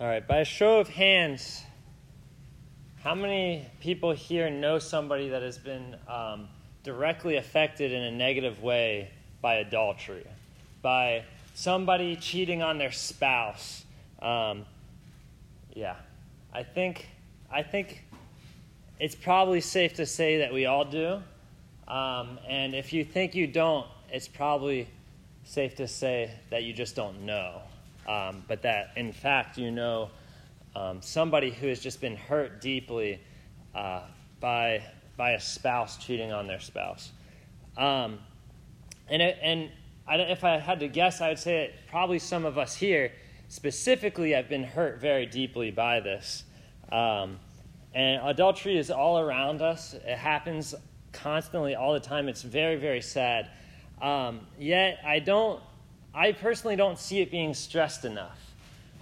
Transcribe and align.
All 0.00 0.06
right, 0.06 0.24
by 0.24 0.38
a 0.38 0.44
show 0.44 0.78
of 0.78 0.88
hands, 0.88 1.64
how 3.02 3.16
many 3.16 3.66
people 3.80 4.12
here 4.12 4.48
know 4.48 4.78
somebody 4.78 5.30
that 5.30 5.42
has 5.42 5.58
been 5.58 5.96
um, 6.06 6.46
directly 6.84 7.34
affected 7.34 7.90
in 7.90 8.04
a 8.04 8.12
negative 8.12 8.62
way 8.62 9.10
by 9.42 9.54
adultery, 9.54 10.24
by 10.82 11.24
somebody 11.54 12.14
cheating 12.14 12.62
on 12.62 12.78
their 12.78 12.92
spouse? 12.92 13.84
Um, 14.22 14.66
yeah, 15.74 15.96
I 16.54 16.62
think 16.62 17.08
I 17.50 17.64
think 17.64 18.04
it's 19.00 19.16
probably 19.16 19.60
safe 19.60 19.94
to 19.94 20.06
say 20.06 20.38
that 20.38 20.52
we 20.52 20.66
all 20.66 20.84
do. 20.84 21.20
Um, 21.88 22.38
and 22.48 22.72
if 22.72 22.92
you 22.92 23.04
think 23.04 23.34
you 23.34 23.48
don't, 23.48 23.88
it's 24.12 24.28
probably 24.28 24.86
safe 25.42 25.74
to 25.74 25.88
say 25.88 26.30
that 26.50 26.62
you 26.62 26.72
just 26.72 26.94
don't 26.94 27.22
know. 27.22 27.62
Um, 28.08 28.42
but 28.48 28.62
that, 28.62 28.92
in 28.96 29.12
fact, 29.12 29.58
you 29.58 29.70
know 29.70 30.10
um, 30.74 31.02
somebody 31.02 31.50
who 31.50 31.66
has 31.68 31.78
just 31.78 32.00
been 32.00 32.16
hurt 32.16 32.60
deeply 32.60 33.20
uh, 33.74 34.00
by, 34.40 34.82
by 35.16 35.32
a 35.32 35.40
spouse 35.40 35.98
cheating 35.98 36.32
on 36.32 36.46
their 36.46 36.60
spouse. 36.60 37.12
Um, 37.76 38.18
and 39.08 39.20
it, 39.20 39.38
and 39.42 39.70
I, 40.06 40.16
if 40.16 40.42
I 40.42 40.58
had 40.58 40.80
to 40.80 40.88
guess, 40.88 41.20
I 41.20 41.28
would 41.28 41.38
say 41.38 41.66
that 41.66 41.90
probably 41.90 42.18
some 42.18 42.46
of 42.46 42.56
us 42.56 42.74
here 42.74 43.12
specifically 43.48 44.32
have 44.32 44.48
been 44.48 44.64
hurt 44.64 45.00
very 45.00 45.26
deeply 45.26 45.70
by 45.70 46.00
this. 46.00 46.44
Um, 46.90 47.38
and 47.94 48.20
adultery 48.26 48.78
is 48.78 48.90
all 48.90 49.18
around 49.18 49.60
us. 49.60 49.94
It 49.94 50.16
happens 50.16 50.74
constantly, 51.12 51.74
all 51.74 51.92
the 51.92 52.00
time. 52.00 52.28
It's 52.28 52.42
very, 52.42 52.76
very 52.76 53.02
sad. 53.02 53.50
Um, 54.00 54.46
yet, 54.58 54.98
I 55.04 55.18
don't, 55.18 55.60
I 56.14 56.32
personally 56.32 56.76
don't 56.76 56.98
see 56.98 57.20
it 57.20 57.30
being 57.30 57.54
stressed 57.54 58.04
enough. 58.04 58.38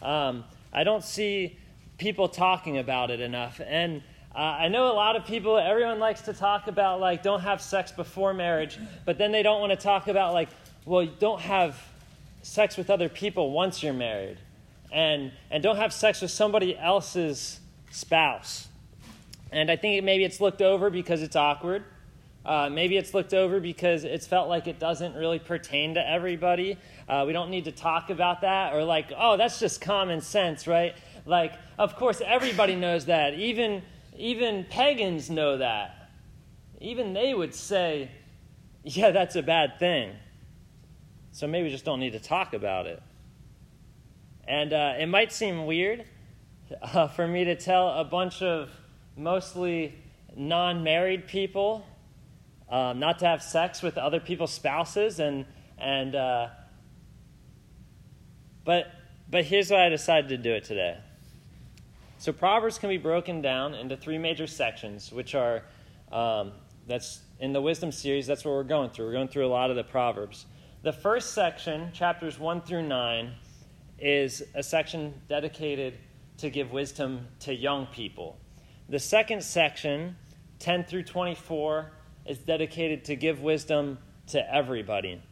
Um, 0.03 0.45
I 0.73 0.85
don't 0.85 1.05
see 1.05 1.59
people 1.99 2.29
talking 2.29 2.79
about 2.79 3.11
it 3.11 3.21
enough. 3.21 3.61
And 3.65 4.03
uh, 4.35 4.39
I 4.39 4.69
know 4.69 4.93
a 4.93 4.93
lot 4.93 5.17
of 5.17 5.25
people, 5.25 5.57
everyone 5.57 5.99
likes 5.99 6.21
to 6.23 6.35
talk 6.35 6.67
about, 6.67 7.01
like, 7.01 7.23
don't 7.23 7.41
have 7.41 7.63
sex 7.63 7.91
before 7.91 8.35
marriage, 8.35 8.79
but 9.05 9.17
then 9.17 9.33
they 9.33 9.43
don't 9.43 9.61
want 9.61 9.71
to 9.71 9.79
talk 9.79 10.09
about, 10.09 10.35
like, 10.35 10.49
well, 10.85 11.07
don't 11.19 11.41
have 11.41 11.83
sex 12.43 12.77
with 12.77 12.91
other 12.91 13.09
people 13.09 13.51
once 13.53 13.83
you're 13.83 13.95
married. 13.95 14.39
And, 14.93 15.33
and 15.51 15.63
don't 15.63 15.77
have 15.77 15.93
sex 15.93 16.21
with 16.21 16.31
somebody 16.31 16.77
else's 16.77 17.61
spouse. 17.91 18.69
And 19.51 19.71
I 19.71 19.77
think 19.77 20.05
maybe 20.05 20.25
it's 20.25 20.41
looked 20.41 20.63
over 20.63 20.91
because 20.91 21.23
it's 21.23 21.37
awkward. 21.37 21.85
Uh, 22.47 22.71
maybe 22.71 22.97
it's 22.97 23.13
looked 23.13 23.35
over 23.35 23.59
because 23.59 24.05
it's 24.05 24.25
felt 24.25 24.49
like 24.49 24.69
it 24.69 24.79
doesn't 24.79 25.17
really 25.17 25.41
pertain 25.41 25.95
to 25.95 26.09
everybody. 26.09 26.79
Uh, 27.09 27.25
we 27.27 27.33
don't 27.33 27.51
need 27.51 27.65
to 27.65 27.73
talk 27.73 28.09
about 28.09 28.43
that. 28.43 28.73
Or, 28.73 28.85
like, 28.85 29.13
oh, 29.19 29.37
that's 29.37 29.59
just 29.59 29.81
common 29.81 30.21
sense, 30.21 30.69
right? 30.69 30.95
Like, 31.25 31.55
of 31.77 31.97
course, 31.97 32.23
everybody 32.25 32.77
knows 32.77 33.07
that. 33.07 33.35
Even, 33.35 33.83
even 34.17 34.63
pagans 34.63 35.29
know 35.29 35.59
that. 35.59 36.11
Even 36.81 37.15
they 37.15 37.35
would 37.35 37.53
say, 37.53 38.13
yeah, 38.85 39.11
that's 39.11 39.35
a 39.35 39.43
bad 39.43 39.81
thing. 39.81 40.13
So 41.33 41.49
maybe 41.49 41.65
we 41.65 41.71
just 41.71 41.85
don't 41.85 41.99
need 41.99 42.13
to 42.13 42.21
talk 42.21 42.55
about 42.55 42.87
it. 42.87 43.03
And 44.47 44.73
uh, 44.73 44.95
it 45.01 45.07
might 45.07 45.33
seem 45.33 45.67
weird 45.67 46.05
uh, 46.81 47.09
for 47.09 47.27
me 47.27 47.43
to 47.43 47.57
tell 47.57 47.89
a 47.89 48.05
bunch 48.05 48.41
of 48.41 48.71
mostly 49.17 49.97
non 50.37 50.85
married 50.85 51.27
people 51.27 51.85
um, 52.69 52.99
not 52.99 53.19
to 53.21 53.27
have 53.27 53.43
sex 53.43 53.83
with 53.83 53.97
other 53.99 54.21
people's 54.21 54.53
spouses 54.53 55.21
and 55.21 55.45
and 55.79 56.15
uh, 56.15 56.49
but 58.65 58.87
but 59.29 59.45
here's 59.45 59.71
why 59.71 59.87
I 59.87 59.89
decided 59.89 60.29
to 60.29 60.39
do 60.39 60.53
it 60.53 60.65
today. 60.65 60.99
So 62.19 62.33
Proverbs 62.33 62.79
can 62.79 62.89
be 62.89 62.97
broken 62.97 63.43
down 63.43 63.75
into 63.75 63.97
three 63.97 64.19
major 64.19 64.47
sections, 64.47 65.13
which 65.13 65.35
are 65.35 65.63
um, 66.11 66.53
that's 66.87 67.21
in 67.41 67.53
the 67.53 67.61
wisdom 67.61 67.93
series. 67.93 68.27
That's 68.27 68.45
what 68.45 68.53
we're 68.53 68.65
going 68.65 68.91
through. 68.91 69.07
We're 69.07 69.13
going 69.13 69.29
through 69.29 69.47
a 69.47 69.49
lot 69.49 69.71
of 69.71 69.77
the 69.77 69.85
Proverbs. 69.85 70.47
The 70.83 70.93
first 70.93 71.35
section, 71.35 71.91
chapters 71.93 72.39
one 72.39 72.63
through 72.63 72.83
nine, 72.83 73.33
is 73.99 74.43
a 74.55 74.63
section 74.63 75.15
dedicated 75.29 75.95
to 76.39 76.51
give 76.51 76.71
wisdom 76.71 77.27
to 77.41 77.55
young 77.55 77.87
people. 77.87 78.39
The 78.89 78.99
second 78.99 79.43
section, 79.43 80.17
10 80.59 80.85
through 80.85 81.03
24, 81.05 81.91
is 82.29 82.39
dedicated 82.39 83.05
to 83.07 83.17
give 83.17 83.41
wisdom 83.41 83.99
to 84.29 84.55
everybody. 84.55 85.23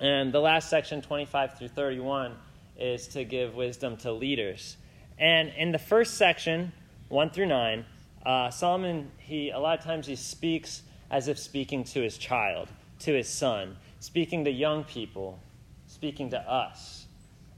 And 0.00 0.32
the 0.32 0.40
last 0.40 0.68
section, 0.68 1.02
25 1.02 1.58
through 1.58 1.68
31, 1.68 2.34
is 2.78 3.08
to 3.08 3.24
give 3.24 3.54
wisdom 3.54 3.96
to 3.98 4.12
leaders. 4.12 4.76
And 5.18 5.48
in 5.56 5.72
the 5.72 5.78
first 5.78 6.16
section, 6.16 6.72
1 7.08 7.30
through 7.30 7.46
9, 7.46 7.84
uh, 8.24 8.50
Solomon, 8.50 9.10
he, 9.18 9.50
a 9.50 9.58
lot 9.58 9.78
of 9.78 9.84
times 9.84 10.06
he 10.06 10.14
speaks 10.14 10.82
as 11.10 11.28
if 11.28 11.38
speaking 11.38 11.84
to 11.84 12.02
his 12.02 12.18
child, 12.18 12.68
to 13.00 13.14
his 13.14 13.28
son, 13.28 13.76
speaking 14.00 14.44
to 14.44 14.50
young 14.50 14.84
people, 14.84 15.40
speaking 15.86 16.30
to 16.30 16.38
us, 16.38 17.06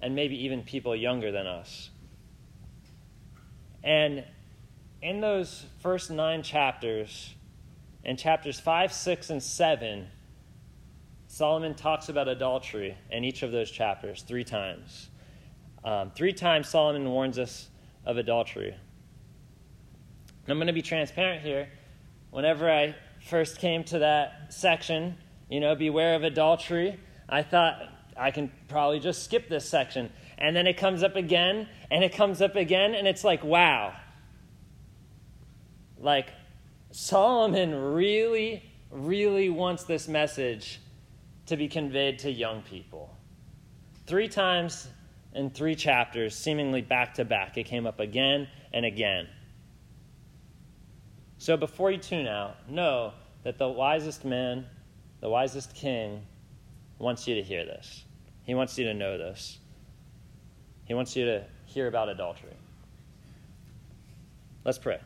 and 0.01 0.15
maybe 0.15 0.45
even 0.45 0.63
people 0.63 0.95
younger 0.95 1.33
than 1.33 1.47
us. 1.47 1.91
And 3.83 4.25
in 5.03 5.21
those 5.21 5.67
first 5.81 6.11
nine 6.11 6.43
chapters, 6.43 7.35
in 8.05 8.17
chapters 8.17 8.59
5, 8.59 8.93
6, 8.93 9.31
and 9.31 9.43
7, 9.43 10.07
Solomon 11.27 11.75
talks 11.75 12.09
about 12.09 12.29
adultery 12.29 12.97
in 13.11 13.25
each 13.25 13.43
of 13.43 13.53
those 13.53 13.71
chapters 13.71 14.23
three 14.23 14.45
times. 14.45 15.11
Um, 15.85 16.11
three 16.11 16.33
times 16.33 16.69
Solomon 16.69 17.09
warns 17.09 17.39
us 17.39 17.69
of 18.05 18.17
adultery. 18.17 18.75
I'm 20.49 20.57
going 20.57 20.67
to 20.67 20.73
be 20.73 20.83
transparent 20.83 21.43
here. 21.43 21.69
Whenever 22.31 22.71
I 22.71 22.97
first 23.29 23.59
came 23.59 23.85
to 23.85 24.01
that 24.01 24.53
section, 24.53 25.17
you 25.49 25.61
know, 25.61 25.75
beware 25.75 26.15
of 26.15 26.25
adultery, 26.25 26.99
I 27.29 27.43
thought 27.43 27.81
I 28.17 28.31
can 28.31 28.51
probably 28.69 29.01
just 29.01 29.25
skip 29.25 29.49
this 29.49 29.69
section. 29.69 30.11
And 30.39 30.57
then 30.57 30.67
it 30.67 30.77
comes 30.77 31.03
up 31.03 31.17
again, 31.17 31.69
and 31.91 32.03
it 32.03 32.15
comes 32.15 32.43
up 32.43 32.57
again, 32.57 32.95
and 32.95 33.07
it's 33.07 33.23
like, 33.25 33.45
wow. 33.45 33.95
Like, 35.99 36.31
Solomon 36.91 37.95
really, 37.95 38.63
really 38.91 39.49
wants 39.49 39.85
this 39.85 40.09
message 40.09 40.81
to 41.47 41.57
be 41.57 41.69
conveyed 41.69 42.19
to 42.21 42.31
young 42.31 42.63
people. 42.63 43.17
Three 44.07 44.29
times 44.29 44.89
in 45.35 45.51
three 45.51 45.77
chapters, 45.77 46.35
seemingly 46.35 46.83
back 46.83 47.15
to 47.15 47.25
back, 47.25 47.57
it 47.57 47.65
came 47.65 47.87
up 47.87 48.01
again 48.01 48.49
and 48.73 48.85
again. 48.85 49.29
So 51.39 51.57
before 51.57 51.91
you 51.91 51.99
tune 51.99 52.27
out, 52.27 52.69
know 52.69 53.13
that 53.45 53.57
the 53.57 53.69
wisest 53.69 54.25
man, 54.25 54.67
the 55.21 55.29
wisest 55.29 55.75
king, 55.75 56.23
wants 56.99 57.27
you 57.27 57.37
to 57.37 57.43
hear 57.43 57.65
this. 57.65 58.05
He 58.45 58.55
wants 58.55 58.77
you 58.77 58.85
to 58.85 58.95
know 58.95 59.17
this. 59.17 59.59
He 60.85 60.95
wants 60.95 61.15
you 61.15 61.25
to 61.25 61.45
hear 61.67 61.87
about 61.87 62.09
adultery. 62.09 62.53
Let's 64.65 64.79
pray. 64.79 64.99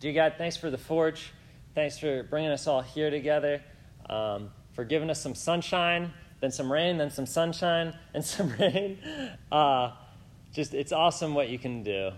Dear 0.00 0.12
God, 0.12 0.34
thanks 0.38 0.56
for 0.56 0.70
the 0.70 0.78
forge. 0.78 1.32
Thanks 1.74 1.98
for 1.98 2.22
bringing 2.22 2.50
us 2.50 2.66
all 2.66 2.82
here 2.82 3.10
together, 3.10 3.62
um, 4.08 4.50
for 4.72 4.84
giving 4.84 5.10
us 5.10 5.20
some 5.20 5.34
sunshine, 5.34 6.12
then 6.40 6.52
some 6.52 6.70
rain, 6.70 6.98
then 6.98 7.10
some 7.10 7.26
sunshine, 7.26 7.96
and 8.14 8.24
some 8.24 8.50
rain. 8.58 8.98
Uh, 9.50 9.92
just, 10.52 10.72
it's 10.72 10.92
awesome 10.92 11.34
what 11.34 11.48
you 11.48 11.58
can 11.58 11.82
do. 11.82 12.12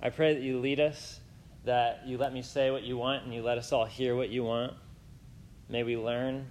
I 0.00 0.10
pray 0.10 0.34
that 0.34 0.42
you 0.42 0.58
lead 0.58 0.80
us, 0.80 1.20
that 1.64 2.02
you 2.06 2.16
let 2.18 2.32
me 2.32 2.42
say 2.42 2.70
what 2.70 2.82
you 2.82 2.96
want, 2.96 3.24
and 3.24 3.34
you 3.34 3.42
let 3.42 3.58
us 3.58 3.72
all 3.72 3.84
hear 3.84 4.16
what 4.16 4.30
you 4.30 4.44
want. 4.44 4.72
May 5.68 5.82
we 5.82 5.96
learn. 5.96 6.46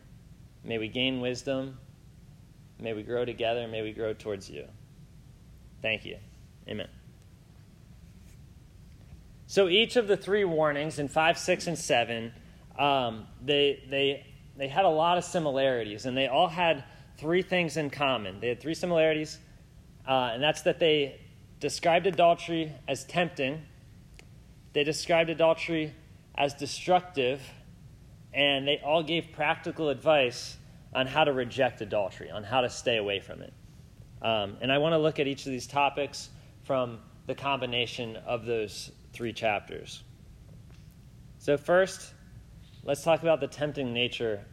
May 0.63 0.77
we 0.77 0.87
gain 0.87 1.21
wisdom. 1.21 1.77
May 2.79 2.93
we 2.93 3.03
grow 3.03 3.25
together. 3.25 3.67
May 3.67 3.81
we 3.81 3.93
grow 3.93 4.13
towards 4.13 4.49
you. 4.49 4.65
Thank 5.81 6.05
you. 6.05 6.17
Amen. 6.67 6.87
So 9.53 9.69
each 9.69 9.97
of 9.97 10.07
the 10.07 10.17
three 10.17 10.45
warnings 10.45 10.97
in 10.97 11.07
5, 11.07 11.37
6, 11.37 11.67
and 11.67 11.77
7, 11.77 12.33
um, 12.79 13.27
they, 13.39 13.83
they, 13.87 14.25
they 14.57 14.67
had 14.67 14.83
a 14.83 14.89
lot 14.89 15.19
of 15.19 15.23
similarities, 15.23 16.07
and 16.07 16.17
they 16.17 16.25
all 16.25 16.47
had 16.47 16.83
three 17.19 17.43
things 17.43 17.77
in 17.77 17.91
common. 17.91 18.39
They 18.39 18.47
had 18.47 18.59
three 18.59 18.73
similarities, 18.73 19.37
uh, 20.07 20.31
and 20.33 20.41
that's 20.41 20.63
that 20.63 20.79
they 20.79 21.21
described 21.59 22.07
adultery 22.07 22.71
as 22.87 23.03
tempting, 23.03 23.61
they 24.73 24.83
described 24.83 25.29
adultery 25.29 25.93
as 26.33 26.55
destructive, 26.55 27.39
and 28.33 28.67
they 28.67 28.81
all 28.83 29.03
gave 29.03 29.33
practical 29.33 29.89
advice 29.89 30.57
on 30.95 31.05
how 31.05 31.25
to 31.25 31.31
reject 31.31 31.79
adultery, 31.79 32.31
on 32.31 32.43
how 32.43 32.61
to 32.61 32.71
stay 32.71 32.97
away 32.97 33.19
from 33.19 33.43
it. 33.43 33.53
Um, 34.19 34.57
and 34.61 34.71
I 34.71 34.79
want 34.79 34.93
to 34.93 34.97
look 34.97 35.19
at 35.19 35.27
each 35.27 35.45
of 35.45 35.51
these 35.51 35.67
topics 35.67 36.29
from 36.63 36.97
the 37.27 37.35
combination 37.35 38.15
of 38.15 38.47
those 38.47 38.91
three 39.13 39.33
chapters. 39.33 40.03
So, 41.37 41.57
first, 41.57 42.13
let's 42.83 43.03
talk 43.03 43.21
about 43.21 43.39
the 43.39 43.47
tempting 43.47 43.93
nature 43.93 44.43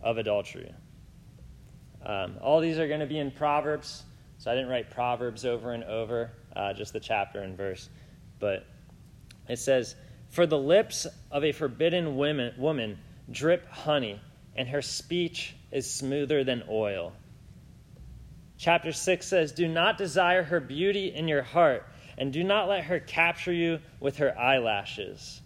of 0.00 0.18
adultery. 0.18 0.72
Um, 2.04 2.36
all 2.40 2.60
these 2.60 2.78
are 2.78 2.88
going 2.88 3.00
to 3.00 3.06
be 3.06 3.18
in 3.18 3.30
Proverbs. 3.30 4.04
So 4.38 4.50
I 4.50 4.54
didn't 4.54 4.70
write 4.70 4.90
Proverbs 4.90 5.44
over 5.44 5.72
and 5.72 5.82
over, 5.84 6.30
uh, 6.54 6.72
just 6.72 6.92
the 6.92 7.00
chapter 7.00 7.40
and 7.40 7.56
verse. 7.56 7.88
But 8.38 8.64
it 9.48 9.58
says, 9.58 9.96
For 10.30 10.46
the 10.46 10.58
lips 10.58 11.06
of 11.30 11.44
a 11.44 11.52
forbidden 11.52 12.16
women, 12.16 12.54
woman 12.56 12.98
drip 13.30 13.68
honey, 13.68 14.20
and 14.54 14.68
her 14.68 14.82
speech 14.82 15.54
is 15.72 15.90
smoother 15.90 16.44
than 16.44 16.62
oil. 16.68 17.12
Chapter 18.58 18.92
6 18.92 19.26
says, 19.26 19.52
Do 19.52 19.66
not 19.66 19.98
desire 19.98 20.44
her 20.44 20.60
beauty 20.60 21.12
in 21.14 21.26
your 21.26 21.42
heart, 21.42 21.86
and 22.18 22.32
do 22.32 22.44
not 22.44 22.68
let 22.68 22.84
her 22.84 23.00
capture 23.00 23.52
you 23.52 23.80
with 24.00 24.18
her 24.18 24.38
eyelashes. 24.38 25.40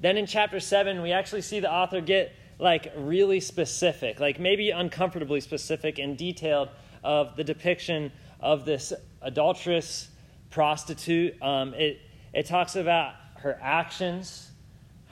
Then 0.00 0.16
in 0.16 0.26
chapter 0.26 0.60
7, 0.60 1.02
we 1.02 1.12
actually 1.12 1.42
see 1.42 1.60
the 1.60 1.72
author 1.72 2.00
get 2.00 2.32
like 2.58 2.92
really 2.96 3.40
specific, 3.40 4.20
like 4.20 4.38
maybe 4.38 4.70
uncomfortably 4.70 5.40
specific 5.40 5.98
and 5.98 6.16
detailed 6.16 6.68
of 7.02 7.34
the 7.34 7.42
depiction 7.42 8.12
of 8.38 8.64
this 8.64 8.92
adulterous 9.20 10.08
prostitute. 10.50 11.40
Um, 11.42 11.74
it, 11.74 12.00
it 12.32 12.46
talks 12.46 12.76
about 12.76 13.14
her 13.38 13.58
actions, 13.60 14.50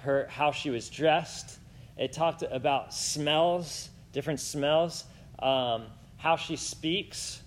her, 0.03 0.29
how 0.31 0.53
she 0.53 0.71
was 0.71 0.89
dressed. 0.89 1.59
It 1.97 2.13
talked 2.13 2.43
about 2.43 2.95
smells, 2.95 3.91
different 4.13 4.41
smells. 4.41 5.05
Um, 5.41 5.87
how 6.21 6.37
she 6.37 6.57
speaks. 6.57 7.41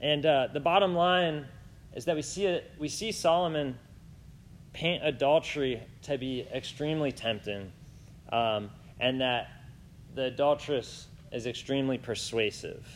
And 0.00 0.24
uh, 0.24 0.48
the 0.52 0.60
bottom 0.60 0.94
line 0.94 1.46
is 1.94 2.04
that 2.06 2.16
we 2.16 2.22
see, 2.22 2.46
it, 2.46 2.70
we 2.78 2.88
see 2.88 3.12
Solomon 3.12 3.78
paint 4.72 5.04
adultery 5.04 5.82
to 6.02 6.16
be 6.16 6.46
extremely 6.52 7.12
tempting, 7.12 7.70
um, 8.32 8.70
and 9.00 9.20
that 9.20 9.48
the 10.14 10.24
adulteress 10.24 11.08
is 11.32 11.46
extremely 11.46 11.98
persuasive. 11.98 12.86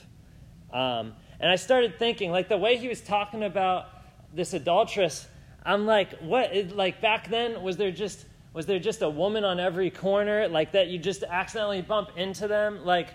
Um, 0.72 1.12
and 1.40 1.50
I 1.50 1.56
started 1.56 1.98
thinking, 1.98 2.30
like 2.30 2.48
the 2.48 2.56
way 2.56 2.76
he 2.76 2.88
was 2.88 3.00
talking 3.00 3.42
about 3.42 3.88
this 4.34 4.54
adulteress, 4.54 5.26
I'm 5.64 5.86
like, 5.86 6.18
what? 6.20 6.54
It, 6.54 6.74
like 6.74 7.00
back 7.00 7.28
then, 7.28 7.62
was 7.62 7.76
there 7.76 7.90
just 7.90 8.24
was 8.52 8.66
there 8.66 8.78
just 8.78 9.02
a 9.02 9.10
woman 9.10 9.44
on 9.44 9.58
every 9.58 9.90
corner, 9.90 10.46
like 10.48 10.72
that 10.72 10.86
you 10.86 10.98
just 10.98 11.24
accidentally 11.24 11.82
bump 11.82 12.10
into 12.16 12.46
them, 12.46 12.84
like 12.84 13.08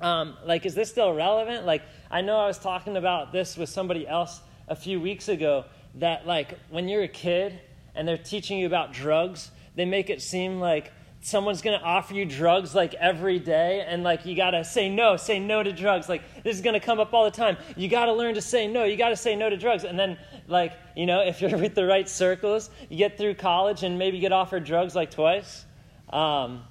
um, 0.00 0.36
like, 0.44 0.66
is 0.66 0.74
this 0.74 0.90
still 0.90 1.12
relevant? 1.14 1.64
Like, 1.64 1.82
I 2.10 2.20
know 2.20 2.38
I 2.38 2.46
was 2.46 2.58
talking 2.58 2.96
about 2.96 3.32
this 3.32 3.56
with 3.56 3.68
somebody 3.68 4.06
else 4.06 4.40
a 4.68 4.76
few 4.76 5.00
weeks 5.00 5.28
ago 5.28 5.64
that, 5.96 6.26
like, 6.26 6.58
when 6.70 6.88
you're 6.88 7.02
a 7.02 7.08
kid 7.08 7.58
and 7.94 8.06
they're 8.06 8.18
teaching 8.18 8.58
you 8.58 8.66
about 8.66 8.92
drugs, 8.92 9.50
they 9.74 9.84
make 9.84 10.10
it 10.10 10.22
seem 10.22 10.60
like 10.60 10.92
someone's 11.20 11.60
to 11.78 11.84
offer 11.84 12.14
you 12.14 12.24
drugs 12.24 12.74
like 12.74 12.94
every 12.94 13.38
day 13.40 13.84
and 13.88 14.04
like 14.04 14.24
you 14.24 14.36
got 14.36 14.50
to 14.50 14.62
say 14.62 14.88
no 14.88 15.16
say 15.16 15.40
no 15.40 15.62
to 15.62 15.72
drugs. 15.72 16.08
Like 16.08 16.22
this 16.44 16.54
is 16.54 16.62
to 16.74 16.80
come 16.80 17.00
up 17.00 17.12
all 17.12 17.24
the 17.24 17.30
time. 17.32 17.56
You 17.76 17.88
got 17.88 18.06
to 18.06 18.12
learn 18.12 18.34
to 18.34 18.42
say 18.42 18.68
no 18.68 18.84
you 18.84 18.96
got 18.96 19.08
to 19.08 19.16
say 19.16 19.34
no 19.34 19.50
to 19.50 19.56
drugs. 19.56 19.82
And 19.82 19.98
then 19.98 20.18
like 20.46 20.74
you 20.94 21.04
know 21.04 21.22
if 21.22 21.40
you're 21.40 21.56
with 21.58 21.74
the 21.74 21.84
right 21.84 22.08
circles 22.08 22.70
you 22.88 22.96
get 22.96 23.18
through 23.18 23.34
college 23.34 23.82
and 23.82 23.98
maybe 23.98 24.20
get 24.20 24.30
offered 24.30 24.64
drugs 24.64 24.94
like 24.94 25.10
twice. 25.10 25.64
Um, 26.10 26.62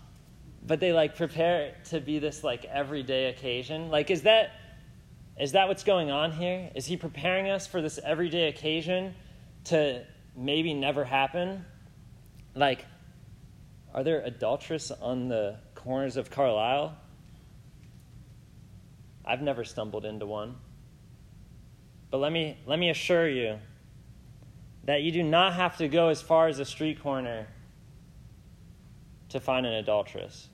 but 0.66 0.80
they 0.80 0.94
like 0.94 1.16
prepare 1.16 1.62
it 1.62 1.86
to 1.86 2.00
be 2.00 2.20
this 2.20 2.44
like 2.44 2.66
everyday 2.66 3.26
occasion. 3.26 3.90
Like, 3.90 4.10
is 4.10 4.24
that 4.24 4.52
is 5.40 5.52
that 5.52 5.68
what's 5.68 5.84
going 5.84 6.12
on 6.12 6.32
here? 6.32 6.70
Is 6.76 6.86
he 6.86 6.96
preparing 6.96 7.50
us 7.50 7.68
for 7.68 7.82
this 7.82 8.00
everyday 8.04 8.48
occasion 8.48 9.14
to 9.66 10.06
maybe 10.36 10.74
never 10.74 11.04
happen? 11.04 11.66
Like, 12.54 12.86
are 13.94 14.04
there 14.04 14.22
adulteresses 14.22 14.92
on 14.92 15.28
the 15.28 15.58
corners 15.74 16.16
of 16.16 16.32
Carlisle? 16.32 16.96
I've 19.26 19.42
never 19.42 19.64
stumbled 19.64 20.06
into 20.06 20.26
one. 20.26 20.56
But 22.12 22.20
let 22.20 22.32
me, 22.32 22.58
let 22.66 22.80
me 22.80 22.90
assure 22.90 23.28
you 23.28 23.60
that 24.86 25.02
you 25.02 25.12
do 25.12 25.24
not 25.24 25.54
have 25.54 25.78
to 25.78 25.88
go 25.88 26.10
as 26.10 26.22
far 26.22 26.48
as 26.48 26.60
a 26.60 26.66
street 26.66 27.02
corner 27.02 27.48
to 29.30 29.40
find 29.40 29.66
an 29.66 29.74
adulteress. 29.74 30.48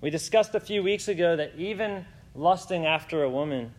We 0.00 0.10
discussed 0.10 0.54
a 0.54 0.60
few 0.60 0.82
weeks 0.82 1.08
ago 1.08 1.36
that 1.36 1.54
even 1.56 2.04
lusting 2.34 2.86
after 2.86 3.22
a 3.22 3.30
woman, 3.30 3.72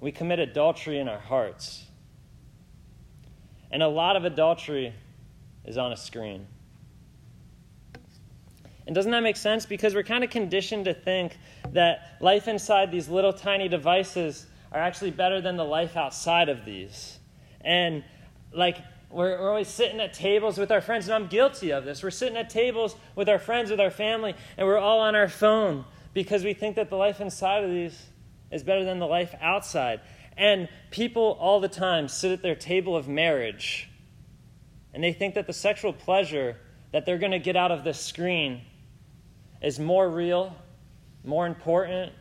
we 0.00 0.12
commit 0.12 0.38
adultery 0.38 0.98
in 0.98 1.08
our 1.08 1.18
hearts. 1.18 1.86
And 3.70 3.82
a 3.82 3.88
lot 3.88 4.16
of 4.16 4.24
adultery 4.24 4.92
is 5.64 5.78
on 5.78 5.92
a 5.92 5.96
screen. 5.96 6.46
And 8.86 8.94
doesn't 8.94 9.10
that 9.12 9.22
make 9.22 9.36
sense? 9.36 9.64
Because 9.64 9.94
we're 9.94 10.02
kind 10.02 10.22
of 10.22 10.30
conditioned 10.30 10.84
to 10.84 10.94
think 10.94 11.38
that 11.72 12.16
life 12.20 12.48
inside 12.48 12.90
these 12.90 13.08
little 13.08 13.32
tiny 13.32 13.66
devices 13.66 14.46
are 14.72 14.80
actually 14.80 15.10
better 15.10 15.40
than 15.40 15.56
the 15.56 15.64
life 15.64 15.96
outside 15.96 16.50
of 16.50 16.64
these. 16.64 17.18
And 17.62 18.04
like 18.52 18.76
we're, 19.14 19.40
we're 19.40 19.48
always 19.48 19.68
sitting 19.68 20.00
at 20.00 20.12
tables 20.12 20.58
with 20.58 20.72
our 20.72 20.80
friends, 20.80 21.06
and 21.06 21.14
I'm 21.14 21.28
guilty 21.28 21.70
of 21.70 21.84
this. 21.84 22.02
We're 22.02 22.10
sitting 22.10 22.36
at 22.36 22.50
tables 22.50 22.96
with 23.14 23.28
our 23.28 23.38
friends, 23.38 23.70
with 23.70 23.80
our 23.80 23.90
family, 23.90 24.34
and 24.58 24.66
we're 24.66 24.78
all 24.78 24.98
on 24.98 25.14
our 25.14 25.28
phone 25.28 25.84
because 26.12 26.42
we 26.42 26.52
think 26.52 26.76
that 26.76 26.90
the 26.90 26.96
life 26.96 27.20
inside 27.20 27.62
of 27.62 27.70
these 27.70 28.06
is 28.50 28.64
better 28.64 28.84
than 28.84 28.98
the 28.98 29.06
life 29.06 29.34
outside. 29.40 30.00
And 30.36 30.68
people 30.90 31.36
all 31.40 31.60
the 31.60 31.68
time 31.68 32.08
sit 32.08 32.32
at 32.32 32.42
their 32.42 32.56
table 32.56 32.96
of 32.96 33.06
marriage 33.06 33.88
and 34.92 35.02
they 35.02 35.12
think 35.12 35.34
that 35.34 35.46
the 35.46 35.52
sexual 35.52 35.92
pleasure 35.92 36.56
that 36.92 37.04
they're 37.04 37.18
going 37.18 37.32
to 37.32 37.40
get 37.40 37.56
out 37.56 37.72
of 37.72 37.82
this 37.82 38.00
screen 38.00 38.62
is 39.60 39.78
more 39.78 40.08
real, 40.08 40.54
more 41.24 41.46
important, 41.46 42.12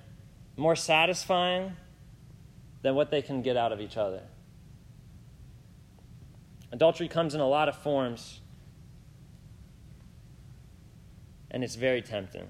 more 0.57 0.75
satisfying 0.75 1.75
than 2.81 2.95
what 2.95 3.12
they 3.12 3.22
can 3.22 3.44
get 3.44 3.57
out 3.57 3.72
of 3.72 3.80
each 3.80 3.98
other. 3.98 4.22
Adultery 6.73 7.07
comes 7.07 7.35
in 7.35 7.39
a 7.39 7.47
lot 7.47 7.69
of 7.69 7.77
forms, 7.77 8.41
and 11.51 11.63
it's 11.63 11.75
very 11.75 12.01
tempting. 12.01 12.47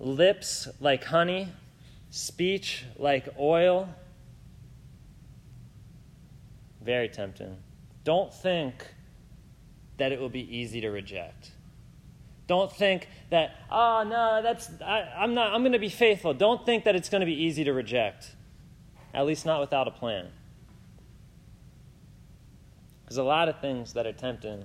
Lips 0.00 0.66
like 0.80 1.04
honey, 1.04 1.48
speech 2.10 2.84
like 2.98 3.28
oil. 3.38 3.88
Very 6.82 7.08
tempting. 7.08 7.58
Don't 8.02 8.34
think 8.34 8.84
that 9.96 10.10
it 10.10 10.20
will 10.20 10.28
be 10.28 10.56
easy 10.56 10.80
to 10.80 10.90
reject. 10.90 11.52
Don't 12.48 12.72
think 12.72 13.08
that, 13.30 13.54
oh 13.70 14.04
no, 14.04 14.42
that's 14.42 14.68
I, 14.84 15.02
I'm 15.16 15.34
not 15.34 15.54
I'm 15.54 15.62
gonna 15.62 15.78
be 15.78 15.88
faithful. 15.88 16.34
Don't 16.34 16.66
think 16.66 16.82
that 16.84 16.96
it's 16.96 17.08
gonna 17.08 17.24
be 17.24 17.44
easy 17.44 17.62
to 17.62 17.72
reject. 17.72 18.34
At 19.14 19.26
least 19.26 19.46
not 19.46 19.60
without 19.60 19.86
a 19.86 19.92
plan. 19.92 20.32
There's 23.06 23.18
a 23.18 23.22
lot 23.22 23.48
of 23.48 23.60
things 23.60 23.92
that 23.92 24.06
are 24.06 24.12
tempting 24.12 24.64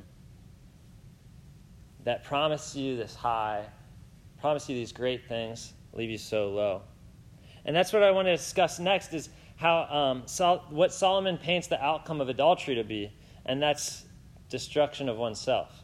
that 2.04 2.24
promise 2.24 2.76
you 2.76 2.98
this 2.98 3.14
high, 3.14 3.66
promise 4.40 4.68
you 4.68 4.76
these 4.76 4.92
great 4.92 5.28
things, 5.28 5.74
leave 5.94 6.10
you 6.10 6.18
so 6.18 6.50
low. 6.50 6.82
And 7.66 7.76
that's 7.76 7.94
what 7.94 8.02
I 8.02 8.10
want 8.10 8.28
to 8.28 8.36
discuss 8.36 8.80
next 8.80 9.14
is 9.14 9.30
how 9.58 9.84
um, 9.84 10.24
Sol- 10.26 10.66
what 10.72 10.92
Solomon 10.92 11.38
paints 11.38 11.68
the 11.68 11.82
outcome 11.84 12.20
of 12.20 12.30
adultery 12.30 12.74
to 12.76 12.84
be, 12.84 13.14
and 13.46 13.62
that's 13.62 14.06
destruction 14.50 15.08
of 15.08 15.18
oneself. 15.18 15.84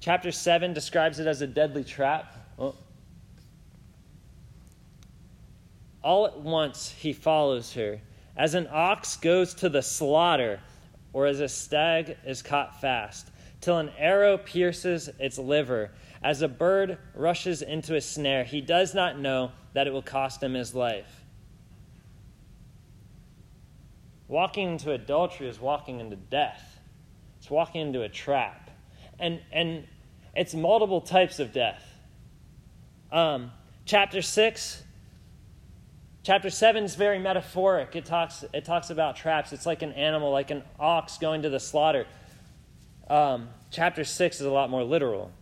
Chapter 0.00 0.32
7 0.32 0.72
describes 0.72 1.20
it 1.20 1.26
as 1.26 1.42
a 1.42 1.46
deadly 1.46 1.84
trap. 1.84 2.34
Oh. 2.58 2.74
All 6.02 6.26
at 6.26 6.40
once 6.40 6.90
he 6.90 7.12
follows 7.12 7.74
her 7.74 8.00
as 8.36 8.54
an 8.54 8.68
ox 8.70 9.16
goes 9.16 9.54
to 9.54 9.68
the 9.68 9.82
slaughter, 9.82 10.60
or 11.12 11.26
as 11.26 11.40
a 11.40 11.48
stag 11.48 12.16
is 12.24 12.42
caught 12.42 12.80
fast, 12.80 13.30
till 13.60 13.78
an 13.78 13.90
arrow 13.98 14.38
pierces 14.38 15.10
its 15.18 15.38
liver, 15.38 15.90
as 16.22 16.42
a 16.42 16.48
bird 16.48 16.98
rushes 17.14 17.62
into 17.62 17.96
a 17.96 18.00
snare, 18.00 18.44
he 18.44 18.60
does 18.60 18.94
not 18.94 19.18
know 19.18 19.52
that 19.74 19.86
it 19.86 19.92
will 19.92 20.02
cost 20.02 20.42
him 20.42 20.54
his 20.54 20.74
life. 20.74 21.20
Walking 24.28 24.72
into 24.72 24.92
adultery 24.92 25.48
is 25.48 25.60
walking 25.60 26.00
into 26.00 26.16
death. 26.16 26.78
It's 27.38 27.50
walking 27.50 27.82
into 27.82 28.02
a 28.02 28.08
trap. 28.08 28.70
And, 29.18 29.40
and 29.52 29.86
it's 30.34 30.54
multiple 30.54 31.00
types 31.00 31.38
of 31.38 31.52
death. 31.52 31.84
Um, 33.10 33.50
chapter 33.84 34.22
6 34.22 34.82
Chapter 36.24 36.50
7 36.50 36.84
is 36.84 36.94
very 36.94 37.18
metaphoric. 37.18 37.96
It 37.96 38.04
talks, 38.04 38.44
it 38.52 38.64
talks 38.64 38.90
about 38.90 39.16
traps. 39.16 39.52
It's 39.52 39.66
like 39.66 39.82
an 39.82 39.92
animal, 39.92 40.30
like 40.30 40.52
an 40.52 40.62
ox 40.78 41.18
going 41.18 41.42
to 41.42 41.48
the 41.48 41.58
slaughter. 41.58 42.06
Um, 43.10 43.48
chapter 43.72 44.04
6 44.04 44.40
is 44.40 44.46
a 44.46 44.50
lot 44.50 44.70
more 44.70 44.84
literal. 44.84 45.32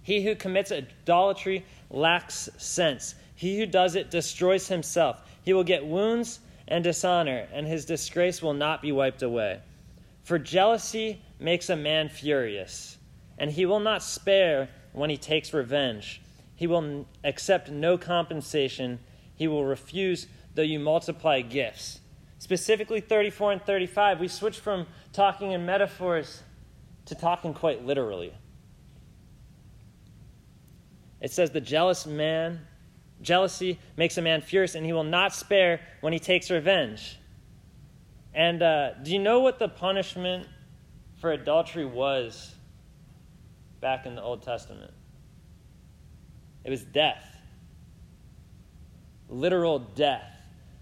He 0.00 0.24
who 0.24 0.34
commits 0.36 0.72
idolatry 0.72 1.66
lacks 1.90 2.48
sense. 2.56 3.14
He 3.34 3.58
who 3.58 3.66
does 3.66 3.94
it 3.94 4.10
destroys 4.10 4.68
himself. 4.68 5.20
He 5.42 5.52
will 5.52 5.64
get 5.64 5.84
wounds 5.84 6.40
and 6.66 6.82
dishonor, 6.82 7.46
and 7.52 7.66
his 7.66 7.84
disgrace 7.84 8.40
will 8.40 8.54
not 8.54 8.80
be 8.80 8.90
wiped 8.90 9.22
away. 9.22 9.60
For 10.22 10.38
jealousy 10.38 11.20
makes 11.38 11.68
a 11.68 11.76
man 11.76 12.08
furious, 12.08 12.96
and 13.36 13.50
he 13.50 13.66
will 13.66 13.80
not 13.80 14.02
spare 14.02 14.70
when 14.94 15.10
he 15.10 15.18
takes 15.18 15.52
revenge. 15.52 16.22
He 16.56 16.66
will 16.66 17.04
accept 17.22 17.70
no 17.70 17.98
compensation. 17.98 18.98
He 19.36 19.48
will 19.48 19.64
refuse 19.64 20.26
though 20.54 20.62
you 20.62 20.78
multiply 20.78 21.40
gifts. 21.40 22.00
Specifically, 22.38 23.00
34 23.00 23.52
and 23.52 23.62
35, 23.62 24.20
we 24.20 24.28
switch 24.28 24.58
from 24.58 24.86
talking 25.12 25.52
in 25.52 25.64
metaphors 25.64 26.42
to 27.06 27.14
talking 27.14 27.54
quite 27.54 27.84
literally. 27.84 28.34
It 31.20 31.32
says, 31.32 31.50
The 31.50 31.60
jealous 31.60 32.06
man, 32.06 32.60
jealousy 33.22 33.78
makes 33.96 34.18
a 34.18 34.22
man 34.22 34.42
fierce, 34.42 34.74
and 34.74 34.84
he 34.84 34.92
will 34.92 35.04
not 35.04 35.34
spare 35.34 35.80
when 36.00 36.12
he 36.12 36.18
takes 36.18 36.50
revenge. 36.50 37.18
And 38.34 38.62
uh, 38.62 38.94
do 39.02 39.12
you 39.12 39.18
know 39.18 39.40
what 39.40 39.58
the 39.58 39.68
punishment 39.68 40.46
for 41.20 41.32
adultery 41.32 41.86
was 41.86 42.54
back 43.80 44.06
in 44.06 44.16
the 44.16 44.22
Old 44.22 44.42
Testament? 44.42 44.92
It 46.64 46.70
was 46.70 46.82
death. 46.82 47.33
Literal 49.28 49.78
death. 49.78 50.30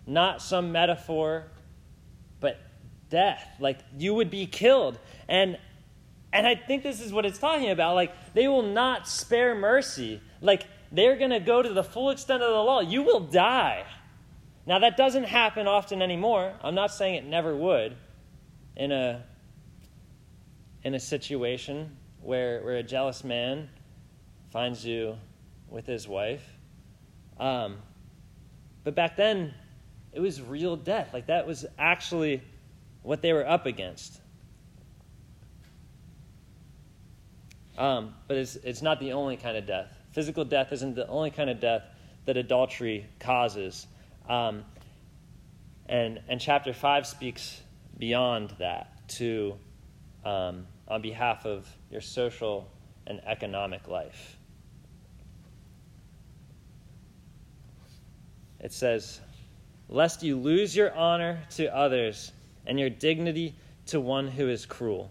Not 0.07 0.43
some 0.43 0.73
metaphor, 0.73 1.47
but 2.41 2.61
death. 3.09 3.47
Like 3.61 3.79
you 3.97 4.15
would 4.15 4.31
be 4.31 4.47
killed. 4.47 4.99
And 5.29 5.59
and 6.33 6.47
I 6.47 6.55
think 6.55 6.83
this 6.83 7.01
is 7.01 7.13
what 7.13 7.27
it's 7.27 7.39
talking 7.39 7.71
about. 7.71 7.95
Like 7.95 8.13
they 8.35 8.49
will 8.49 8.63
not 8.63 9.07
spare 9.07 9.55
mercy. 9.55 10.21
Like 10.41 10.67
they're 10.91 11.17
going 11.17 11.31
to 11.31 11.41
go 11.41 11.63
to 11.63 11.73
the 11.73 11.85
full 11.85 12.11
extent 12.11 12.43
of 12.43 12.51
the 12.51 12.59
law. 12.59 12.81
You 12.81 13.03
will 13.03 13.21
die. 13.21 13.85
Now 14.67 14.79
that 14.81 14.97
doesn't 14.97 15.25
happen 15.25 15.67
often 15.67 16.03
anymore. 16.03 16.55
I'm 16.63 16.75
not 16.75 16.93
saying 16.93 17.17
it 17.17 17.25
never 17.25 17.57
would 17.57 17.97
in 18.77 18.93
a 18.93 19.23
in 20.85 20.95
a 20.95 21.01
situation 21.01 21.97
where 22.21 22.63
where 22.63 22.77
a 22.77 22.83
jealous 22.83 23.25
man 23.25 23.69
finds 24.51 24.85
you 24.85 25.17
with 25.69 25.87
his 25.87 26.07
wife. 26.07 26.45
Um, 27.39 27.79
but 28.85 28.95
back 28.95 29.17
then, 29.17 29.55
it 30.13 30.21
was 30.21 30.43
real 30.43 30.77
death. 30.77 31.11
Like 31.13 31.27
that 31.27 31.47
was 31.47 31.65
actually 31.79 32.43
what 33.03 33.23
they 33.23 33.33
were 33.33 33.49
up 33.49 33.67
against. 33.67 34.21
Um, 37.79 38.15
but 38.29 38.37
it's, 38.37 38.57
it's 38.57 38.83
not 38.83 39.01
the 39.01 39.13
only 39.13 39.37
kind 39.37 39.57
of 39.57 39.67
death. 39.67 39.97
Physical 40.13 40.45
death 40.45 40.73
isn't 40.73 40.95
the 40.95 41.09
only 41.09 41.31
kind 41.31 41.49
of 41.49 41.61
death 41.61 41.83
that 42.27 42.37
adultery 42.37 43.07
causes. 43.19 43.87
Um, 44.29 44.65
and, 45.87 46.21
and 46.29 46.41
chapter 46.41 46.73
5 46.73 47.07
speaks 47.07 47.61
beyond 47.99 48.55
that 48.59 49.09
to, 49.09 49.57
um, 50.25 50.67
on 50.87 51.03
behalf 51.03 51.47
of 51.47 51.69
your 51.91 52.01
social 52.01 52.69
and 53.07 53.21
economic 53.27 53.89
life. 53.89 54.37
It 58.63 58.73
says, 58.73 59.21
lest 59.89 60.23
you 60.23 60.39
lose 60.39 60.75
your 60.75 60.95
honor 60.95 61.43
to 61.57 61.75
others 61.77 62.33
and 62.65 62.79
your 62.79 62.91
dignity 62.91 63.55
to 63.87 64.01
one 64.01 64.29
who 64.29 64.49
is 64.49 64.65
cruel. 64.65 65.11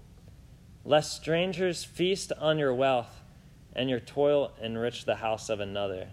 Lest 0.85 1.15
strangers 1.15 1.83
feast 1.83 2.31
on 2.39 2.57
your 2.57 2.73
wealth 2.73 3.21
and 3.73 3.89
your 3.89 3.99
toil 3.99 4.51
enrich 4.61 5.05
the 5.05 5.15
house 5.15 5.49
of 5.49 5.59
another. 5.59 6.07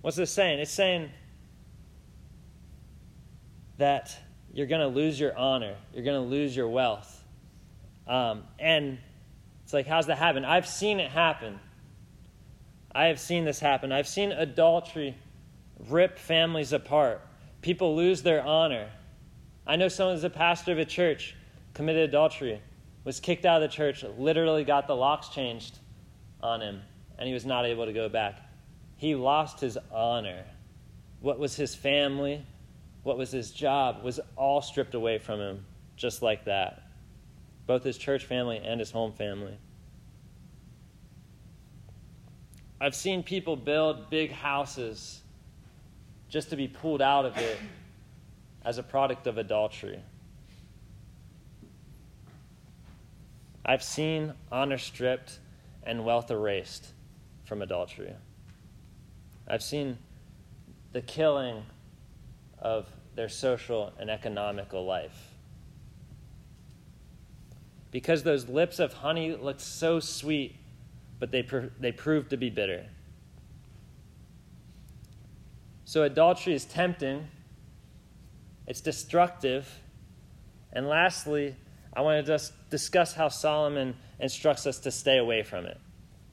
What's 0.00 0.16
this 0.16 0.32
saying? 0.32 0.60
It's 0.60 0.72
saying 0.72 1.10
that 3.76 4.16
you're 4.52 4.66
going 4.66 4.80
to 4.80 4.88
lose 4.88 5.20
your 5.20 5.36
honor, 5.36 5.74
you're 5.94 6.04
going 6.04 6.22
to 6.22 6.28
lose 6.28 6.56
your 6.56 6.68
wealth. 6.68 7.22
Um, 8.06 8.44
and 8.58 8.98
it's 9.64 9.72
like, 9.72 9.86
how's 9.86 10.06
that 10.06 10.18
happen? 10.18 10.44
I've 10.44 10.66
seen 10.66 11.00
it 11.00 11.10
happen. 11.10 11.60
I 12.92 13.06
have 13.06 13.20
seen 13.20 13.44
this 13.44 13.60
happen. 13.60 13.92
I've 13.92 14.08
seen 14.08 14.32
adultery 14.32 15.16
rip 15.88 16.18
families 16.18 16.72
apart. 16.72 17.20
People 17.62 17.94
lose 17.94 18.22
their 18.22 18.42
honor. 18.42 18.90
I 19.66 19.76
know 19.76 19.88
someone 19.88 20.16
who's 20.16 20.24
a 20.24 20.30
pastor 20.30 20.72
of 20.72 20.78
a 20.78 20.84
church, 20.84 21.36
committed 21.74 22.08
adultery, 22.08 22.60
was 23.04 23.20
kicked 23.20 23.46
out 23.46 23.62
of 23.62 23.70
the 23.70 23.74
church, 23.74 24.04
literally 24.18 24.64
got 24.64 24.86
the 24.86 24.96
locks 24.96 25.28
changed 25.28 25.78
on 26.42 26.60
him, 26.60 26.80
and 27.18 27.28
he 27.28 27.34
was 27.34 27.46
not 27.46 27.64
able 27.66 27.86
to 27.86 27.92
go 27.92 28.08
back. 28.08 28.40
He 28.96 29.14
lost 29.14 29.60
his 29.60 29.78
honor. 29.92 30.44
What 31.20 31.38
was 31.38 31.54
his 31.54 31.74
family, 31.74 32.44
what 33.02 33.16
was 33.16 33.30
his 33.30 33.50
job, 33.50 34.02
was 34.02 34.20
all 34.36 34.60
stripped 34.62 34.94
away 34.94 35.18
from 35.18 35.38
him, 35.38 35.64
just 35.96 36.22
like 36.22 36.44
that. 36.46 36.82
Both 37.66 37.84
his 37.84 37.96
church 37.96 38.24
family 38.24 38.58
and 38.58 38.80
his 38.80 38.90
home 38.90 39.12
family. 39.12 39.56
I've 42.80 42.94
seen 42.94 43.22
people 43.22 43.56
build 43.56 44.08
big 44.08 44.32
houses 44.32 45.20
just 46.28 46.50
to 46.50 46.56
be 46.56 46.66
pulled 46.66 47.02
out 47.02 47.26
of 47.26 47.36
it 47.36 47.58
as 48.64 48.78
a 48.78 48.82
product 48.82 49.26
of 49.26 49.36
adultery. 49.36 50.00
I've 53.66 53.82
seen 53.82 54.32
honor 54.50 54.78
stripped 54.78 55.38
and 55.82 56.04
wealth 56.04 56.30
erased 56.30 56.86
from 57.44 57.62
adultery. 57.62 58.14
I've 59.46 59.62
seen 59.62 59.98
the 60.92 61.02
killing 61.02 61.64
of 62.58 62.88
their 63.14 63.28
social 63.28 63.92
and 63.98 64.08
economical 64.08 64.86
life. 64.86 65.34
Because 67.90 68.22
those 68.22 68.48
lips 68.48 68.78
of 68.78 68.92
honey 68.92 69.34
looked 69.34 69.60
so 69.60 70.00
sweet, 70.00 70.56
but 71.20 71.30
they, 71.30 71.46
they 71.78 71.92
proved 71.92 72.30
to 72.30 72.36
be 72.36 72.50
bitter. 72.50 72.86
So 75.84 76.02
adultery 76.02 76.54
is 76.54 76.64
tempting, 76.64 77.28
it's 78.66 78.80
destructive, 78.80 79.68
and 80.72 80.88
lastly, 80.88 81.54
I 81.92 82.00
want 82.02 82.24
to 82.24 82.32
just 82.32 82.52
discuss 82.70 83.12
how 83.12 83.28
Solomon 83.28 83.96
instructs 84.18 84.66
us 84.66 84.78
to 84.80 84.90
stay 84.90 85.18
away 85.18 85.42
from 85.42 85.66
it. 85.66 85.78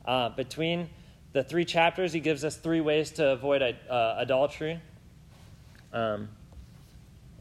Uh, 0.06 0.30
between 0.30 0.90
the 1.34 1.44
three 1.44 1.66
chapters, 1.66 2.14
he 2.14 2.20
gives 2.20 2.46
us 2.46 2.56
three 2.56 2.82
ways 2.82 3.12
to 3.12 3.32
avoid 3.32 3.62
uh, 3.62 4.16
adultery. 4.18 4.80
Um, 5.92 6.30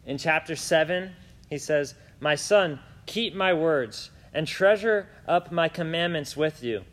in 0.07 0.19
chapter 0.19 0.57
7, 0.57 1.13
he 1.51 1.59
says, 1.59 1.95
My 2.21 2.35
son, 2.35 2.81
keep 3.05 3.35
my 3.35 3.53
words 3.53 4.11
and 4.33 4.47
treasure 4.47 5.09
up 5.29 5.53
my 5.53 5.69
commandments 5.69 6.37
with 6.37 6.63
you. 6.63 6.85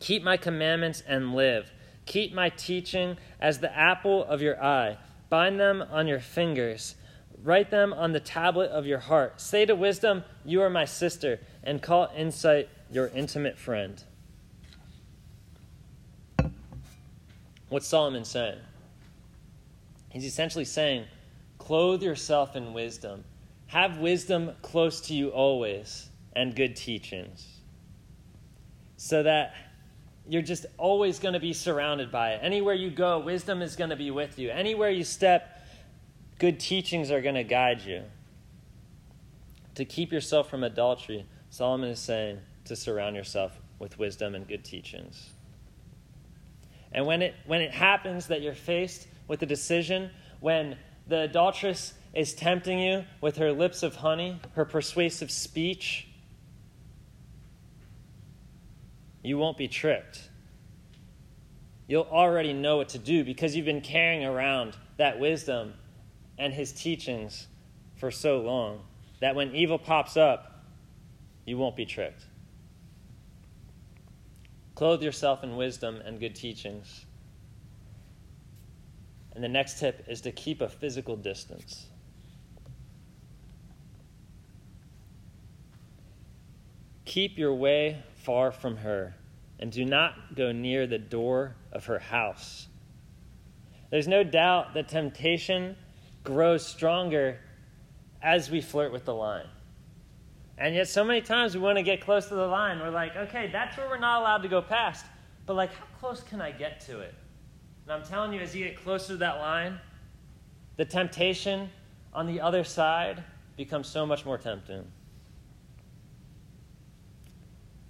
Keep 0.00 0.22
my 0.22 0.36
commandments 0.36 1.02
and 1.06 1.34
live. 1.34 1.70
Keep 2.06 2.32
my 2.32 2.48
teaching 2.50 3.16
as 3.40 3.58
the 3.58 3.76
apple 3.76 4.24
of 4.24 4.40
your 4.40 4.62
eye. 4.62 4.96
Bind 5.28 5.60
them 5.60 5.82
on 5.90 6.06
your 6.06 6.20
fingers. 6.20 6.94
Write 7.42 7.70
them 7.70 7.92
on 7.92 8.12
the 8.12 8.20
tablet 8.20 8.70
of 8.70 8.86
your 8.86 8.98
heart. 8.98 9.40
Say 9.40 9.66
to 9.66 9.74
wisdom, 9.74 10.24
You 10.44 10.62
are 10.62 10.70
my 10.70 10.84
sister, 10.84 11.40
and 11.62 11.82
call 11.82 12.10
insight 12.16 12.68
your 12.90 13.08
intimate 13.08 13.58
friend. 13.58 14.02
What's 17.68 17.86
Solomon 17.86 18.24
saying? 18.24 18.58
He's 20.08 20.24
essentially 20.24 20.64
saying, 20.64 21.04
Clothe 21.58 22.02
yourself 22.02 22.56
in 22.56 22.72
wisdom. 22.72 23.24
Have 23.66 23.98
wisdom 23.98 24.52
close 24.62 25.02
to 25.02 25.14
you 25.14 25.28
always, 25.28 26.08
and 26.34 26.56
good 26.56 26.74
teachings. 26.74 27.46
So 28.96 29.22
that 29.22 29.54
you're 30.28 30.42
just 30.42 30.66
always 30.76 31.18
going 31.18 31.32
to 31.32 31.40
be 31.40 31.52
surrounded 31.52 32.12
by 32.12 32.32
it. 32.32 32.40
Anywhere 32.42 32.74
you 32.74 32.90
go, 32.90 33.18
wisdom 33.18 33.62
is 33.62 33.76
going 33.76 33.90
to 33.90 33.96
be 33.96 34.10
with 34.10 34.38
you. 34.38 34.50
Anywhere 34.50 34.90
you 34.90 35.02
step, 35.02 35.66
good 36.38 36.60
teachings 36.60 37.10
are 37.10 37.22
going 37.22 37.34
to 37.34 37.44
guide 37.44 37.80
you. 37.80 38.02
To 39.76 39.84
keep 39.84 40.12
yourself 40.12 40.50
from 40.50 40.64
adultery, 40.64 41.26
Solomon 41.48 41.88
is 41.90 41.98
saying 41.98 42.40
to 42.66 42.76
surround 42.76 43.16
yourself 43.16 43.58
with 43.78 43.98
wisdom 43.98 44.34
and 44.34 44.46
good 44.46 44.64
teachings. 44.64 45.30
And 46.92 47.06
when 47.06 47.22
it, 47.22 47.34
when 47.46 47.62
it 47.62 47.70
happens 47.70 48.26
that 48.26 48.42
you're 48.42 48.54
faced 48.54 49.08
with 49.28 49.42
a 49.42 49.46
decision, 49.46 50.10
when 50.40 50.76
the 51.06 51.20
adulteress 51.20 51.94
is 52.12 52.34
tempting 52.34 52.78
you 52.78 53.04
with 53.20 53.36
her 53.36 53.52
lips 53.52 53.82
of 53.82 53.96
honey, 53.96 54.40
her 54.54 54.64
persuasive 54.64 55.30
speech, 55.30 56.07
you 59.22 59.38
won't 59.38 59.56
be 59.56 59.68
tricked. 59.68 60.28
You'll 61.86 62.08
already 62.10 62.52
know 62.52 62.76
what 62.76 62.90
to 62.90 62.98
do 62.98 63.24
because 63.24 63.56
you've 63.56 63.66
been 63.66 63.80
carrying 63.80 64.24
around 64.24 64.76
that 64.98 65.18
wisdom 65.18 65.74
and 66.38 66.52
his 66.52 66.72
teachings 66.72 67.46
for 67.96 68.10
so 68.10 68.40
long 68.40 68.80
that 69.20 69.34
when 69.34 69.54
evil 69.54 69.78
pops 69.78 70.16
up, 70.16 70.64
you 71.44 71.56
won't 71.56 71.76
be 71.76 71.86
tricked. 71.86 72.24
Clothe 74.74 75.02
yourself 75.02 75.42
in 75.42 75.56
wisdom 75.56 76.00
and 76.04 76.20
good 76.20 76.36
teachings. 76.36 77.06
And 79.34 79.42
the 79.42 79.48
next 79.48 79.80
tip 79.80 80.04
is 80.08 80.20
to 80.22 80.32
keep 80.32 80.60
a 80.60 80.68
physical 80.68 81.16
distance. 81.16 81.86
Keep 87.04 87.38
your 87.38 87.54
way 87.54 88.02
far 88.28 88.52
from 88.52 88.76
her, 88.76 89.14
and 89.58 89.72
do 89.72 89.86
not 89.86 90.36
go 90.36 90.52
near 90.52 90.86
the 90.86 90.98
door 90.98 91.56
of 91.72 91.86
her 91.86 91.98
house. 91.98 92.68
There's 93.88 94.06
no 94.06 94.22
doubt 94.22 94.74
that 94.74 94.86
temptation 94.86 95.74
grows 96.24 96.66
stronger 96.66 97.38
as 98.20 98.50
we 98.50 98.60
flirt 98.60 98.92
with 98.92 99.06
the 99.06 99.14
line. 99.14 99.46
And 100.58 100.74
yet, 100.74 100.88
so 100.88 101.04
many 101.04 101.22
times 101.22 101.54
we 101.54 101.62
want 101.62 101.78
to 101.78 101.82
get 101.82 102.02
close 102.02 102.26
to 102.28 102.34
the 102.34 102.46
line. 102.46 102.80
We're 102.80 102.90
like, 102.90 103.16
okay, 103.16 103.48
that's 103.50 103.78
where 103.78 103.88
we're 103.88 103.98
not 103.98 104.20
allowed 104.20 104.42
to 104.42 104.48
go 104.48 104.60
past. 104.60 105.06
But, 105.46 105.54
like, 105.54 105.72
how 105.72 105.86
close 105.98 106.22
can 106.22 106.42
I 106.42 106.50
get 106.50 106.80
to 106.80 107.00
it? 107.00 107.14
And 107.84 107.92
I'm 107.94 108.06
telling 108.06 108.34
you, 108.34 108.40
as 108.40 108.54
you 108.54 108.62
get 108.62 108.76
closer 108.76 109.14
to 109.14 109.16
that 109.16 109.38
line, 109.38 109.80
the 110.76 110.84
temptation 110.84 111.70
on 112.12 112.26
the 112.26 112.42
other 112.42 112.62
side 112.62 113.24
becomes 113.56 113.88
so 113.88 114.04
much 114.04 114.26
more 114.26 114.36
tempting. 114.36 114.84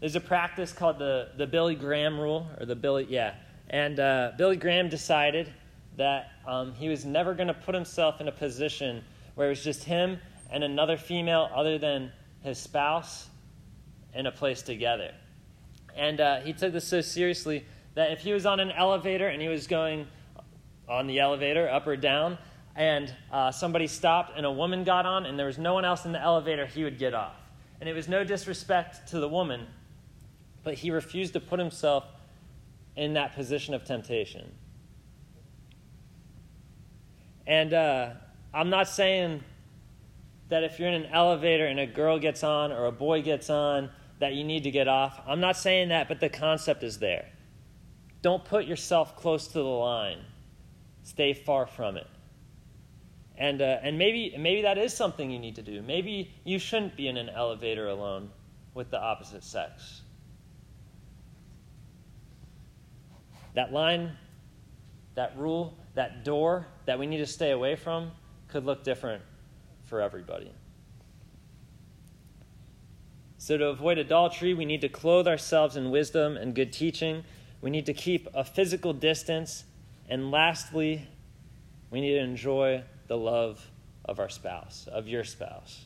There's 0.00 0.16
a 0.16 0.20
practice 0.20 0.72
called 0.72 0.98
the, 0.98 1.30
the 1.36 1.46
Billy 1.46 1.74
Graham 1.74 2.20
rule, 2.20 2.46
or 2.58 2.66
the 2.66 2.76
Billy, 2.76 3.06
yeah. 3.08 3.34
And 3.68 3.98
uh, 3.98 4.32
Billy 4.38 4.56
Graham 4.56 4.88
decided 4.88 5.52
that 5.96 6.30
um, 6.46 6.72
he 6.74 6.88
was 6.88 7.04
never 7.04 7.34
going 7.34 7.48
to 7.48 7.54
put 7.54 7.74
himself 7.74 8.20
in 8.20 8.28
a 8.28 8.32
position 8.32 9.02
where 9.34 9.48
it 9.48 9.50
was 9.50 9.64
just 9.64 9.84
him 9.84 10.18
and 10.50 10.62
another 10.62 10.96
female 10.96 11.50
other 11.54 11.78
than 11.78 12.12
his 12.42 12.58
spouse 12.58 13.28
in 14.14 14.26
a 14.26 14.32
place 14.32 14.62
together. 14.62 15.12
And 15.96 16.20
uh, 16.20 16.40
he 16.40 16.52
took 16.52 16.72
this 16.72 16.86
so 16.86 17.00
seriously 17.00 17.64
that 17.94 18.12
if 18.12 18.20
he 18.20 18.32
was 18.32 18.46
on 18.46 18.60
an 18.60 18.70
elevator 18.70 19.26
and 19.28 19.42
he 19.42 19.48
was 19.48 19.66
going 19.66 20.06
on 20.88 21.08
the 21.08 21.18
elevator 21.18 21.68
up 21.68 21.86
or 21.86 21.96
down, 21.96 22.38
and 22.76 23.12
uh, 23.32 23.50
somebody 23.50 23.88
stopped 23.88 24.36
and 24.36 24.46
a 24.46 24.52
woman 24.52 24.84
got 24.84 25.04
on 25.04 25.26
and 25.26 25.36
there 25.36 25.46
was 25.46 25.58
no 25.58 25.74
one 25.74 25.84
else 25.84 26.04
in 26.04 26.12
the 26.12 26.20
elevator, 26.20 26.64
he 26.64 26.84
would 26.84 26.98
get 26.98 27.12
off. 27.12 27.34
And 27.80 27.88
it 27.88 27.92
was 27.92 28.08
no 28.08 28.22
disrespect 28.22 29.08
to 29.08 29.18
the 29.18 29.28
woman, 29.28 29.66
but 30.68 30.74
he 30.74 30.90
refused 30.90 31.32
to 31.32 31.40
put 31.40 31.58
himself 31.58 32.04
in 32.94 33.14
that 33.14 33.34
position 33.34 33.72
of 33.72 33.84
temptation. 33.84 34.52
And 37.46 37.72
uh, 37.72 38.10
I'm 38.52 38.68
not 38.68 38.86
saying 38.86 39.42
that 40.50 40.64
if 40.64 40.78
you're 40.78 40.90
in 40.90 41.04
an 41.04 41.10
elevator 41.10 41.64
and 41.64 41.80
a 41.80 41.86
girl 41.86 42.18
gets 42.18 42.44
on 42.44 42.70
or 42.70 42.84
a 42.84 42.92
boy 42.92 43.22
gets 43.22 43.48
on, 43.48 43.88
that 44.18 44.34
you 44.34 44.44
need 44.44 44.64
to 44.64 44.70
get 44.70 44.88
off. 44.88 45.22
I'm 45.26 45.40
not 45.40 45.56
saying 45.56 45.88
that, 45.88 46.06
but 46.06 46.20
the 46.20 46.28
concept 46.28 46.82
is 46.82 46.98
there. 46.98 47.30
Don't 48.20 48.44
put 48.44 48.66
yourself 48.66 49.16
close 49.16 49.48
to 49.48 49.54
the 49.54 49.64
line. 49.64 50.18
Stay 51.02 51.32
far 51.32 51.64
from 51.66 51.96
it. 51.96 52.06
And, 53.38 53.62
uh, 53.62 53.78
and 53.82 53.96
maybe, 53.96 54.36
maybe 54.38 54.60
that 54.60 54.76
is 54.76 54.92
something 54.92 55.30
you 55.30 55.38
need 55.38 55.54
to 55.54 55.62
do. 55.62 55.80
Maybe 55.80 56.30
you 56.44 56.58
shouldn't 56.58 56.94
be 56.94 57.08
in 57.08 57.16
an 57.16 57.30
elevator 57.30 57.88
alone 57.88 58.28
with 58.74 58.90
the 58.90 59.00
opposite 59.00 59.44
sex. 59.44 60.02
That 63.58 63.72
line, 63.72 64.12
that 65.16 65.36
rule, 65.36 65.76
that 65.94 66.24
door 66.24 66.68
that 66.86 66.96
we 66.96 67.08
need 67.08 67.16
to 67.16 67.26
stay 67.26 67.50
away 67.50 67.74
from 67.74 68.12
could 68.46 68.64
look 68.64 68.84
different 68.84 69.20
for 69.82 70.00
everybody. 70.00 70.52
So, 73.36 73.58
to 73.58 73.66
avoid 73.66 73.98
adultery, 73.98 74.54
we 74.54 74.64
need 74.64 74.80
to 74.82 74.88
clothe 74.88 75.26
ourselves 75.26 75.74
in 75.74 75.90
wisdom 75.90 76.36
and 76.36 76.54
good 76.54 76.72
teaching. 76.72 77.24
We 77.60 77.70
need 77.70 77.86
to 77.86 77.94
keep 77.94 78.28
a 78.32 78.44
physical 78.44 78.92
distance. 78.92 79.64
And 80.08 80.30
lastly, 80.30 81.08
we 81.90 82.00
need 82.00 82.12
to 82.12 82.20
enjoy 82.20 82.84
the 83.08 83.16
love 83.16 83.68
of 84.04 84.20
our 84.20 84.28
spouse, 84.28 84.86
of 84.86 85.08
your 85.08 85.24
spouse. 85.24 85.84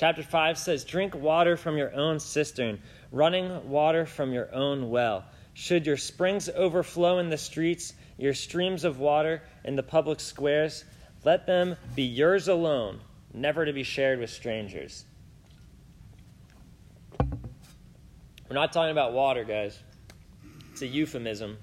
Chapter 0.00 0.22
5 0.22 0.56
says, 0.56 0.82
Drink 0.82 1.14
water 1.14 1.58
from 1.58 1.76
your 1.76 1.94
own 1.94 2.18
cistern, 2.18 2.80
running 3.12 3.68
water 3.68 4.06
from 4.06 4.32
your 4.32 4.52
own 4.54 4.90
well. 4.90 5.24
Should 5.54 5.86
your 5.86 5.96
springs 5.96 6.48
overflow 6.48 7.18
in 7.18 7.28
the 7.28 7.38
streets, 7.38 7.92
your 8.18 8.34
streams 8.34 8.84
of 8.84 8.98
water 8.98 9.42
in 9.64 9.76
the 9.76 9.82
public 9.82 10.20
squares, 10.20 10.84
let 11.24 11.46
them 11.46 11.76
be 11.94 12.02
yours 12.02 12.48
alone, 12.48 13.00
never 13.34 13.64
to 13.64 13.72
be 13.72 13.82
shared 13.82 14.20
with 14.20 14.30
strangers. 14.30 15.04
We're 18.48 18.54
not 18.54 18.72
talking 18.72 18.90
about 18.90 19.12
water, 19.12 19.44
guys. 19.44 19.78
It's 20.72 20.82
a 20.82 20.86
euphemism. 20.86 21.58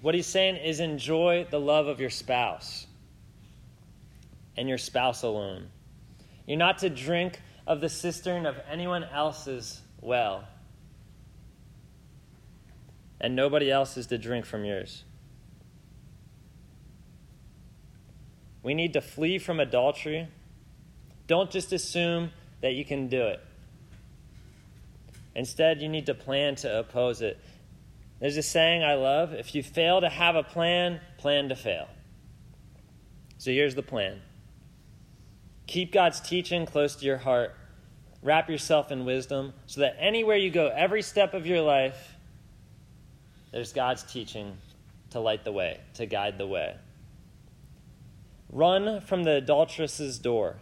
What 0.00 0.14
he's 0.14 0.26
saying 0.26 0.56
is 0.56 0.80
enjoy 0.80 1.46
the 1.50 1.60
love 1.60 1.86
of 1.86 2.00
your 2.00 2.10
spouse 2.10 2.86
and 4.56 4.68
your 4.68 4.78
spouse 4.78 5.22
alone. 5.22 5.68
You're 6.46 6.58
not 6.58 6.78
to 6.78 6.90
drink 6.90 7.40
of 7.66 7.80
the 7.80 7.88
cistern 7.88 8.46
of 8.46 8.56
anyone 8.70 9.04
else's 9.04 9.80
well, 10.00 10.44
and 13.20 13.34
nobody 13.34 13.70
else 13.70 13.96
is 13.96 14.06
to 14.08 14.18
drink 14.18 14.46
from 14.46 14.64
yours. 14.64 15.04
We 18.62 18.74
need 18.74 18.92
to 18.92 19.00
flee 19.00 19.38
from 19.38 19.60
adultery. 19.60 20.28
Don't 21.26 21.50
just 21.50 21.72
assume 21.72 22.30
that 22.60 22.74
you 22.74 22.84
can 22.84 23.08
do 23.08 23.22
it. 23.22 23.40
Instead, 25.34 25.80
you 25.80 25.88
need 25.88 26.06
to 26.06 26.14
plan 26.14 26.56
to 26.56 26.78
oppose 26.80 27.22
it. 27.22 27.38
There's 28.20 28.36
a 28.36 28.42
saying 28.42 28.82
I 28.82 28.94
love 28.94 29.32
if 29.32 29.54
you 29.54 29.62
fail 29.62 30.00
to 30.00 30.08
have 30.08 30.34
a 30.34 30.42
plan, 30.42 31.00
plan 31.16 31.48
to 31.50 31.56
fail. 31.56 31.88
So 33.38 33.52
here's 33.52 33.74
the 33.76 33.82
plan 33.82 34.20
keep 35.68 35.92
God's 35.92 36.20
teaching 36.20 36.66
close 36.66 36.96
to 36.96 37.04
your 37.04 37.18
heart, 37.18 37.54
wrap 38.22 38.50
yourself 38.50 38.90
in 38.90 39.04
wisdom, 39.04 39.52
so 39.66 39.82
that 39.82 39.96
anywhere 40.00 40.36
you 40.36 40.50
go, 40.50 40.68
every 40.68 41.02
step 41.02 41.34
of 41.34 41.46
your 41.46 41.60
life, 41.60 42.16
there's 43.52 43.72
God's 43.72 44.02
teaching 44.02 44.56
to 45.10 45.20
light 45.20 45.44
the 45.44 45.52
way, 45.52 45.80
to 45.94 46.06
guide 46.06 46.38
the 46.38 46.46
way. 46.46 46.76
Run 48.50 49.00
from 49.00 49.24
the 49.24 49.32
adulteress's 49.32 50.18
door. 50.18 50.56